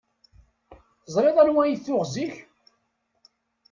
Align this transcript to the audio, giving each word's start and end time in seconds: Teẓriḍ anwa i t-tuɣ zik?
Teẓriḍ 1.03 1.37
anwa 1.41 1.61
i 1.65 1.75
t-tuɣ 1.77 2.03
zik? 2.13 2.33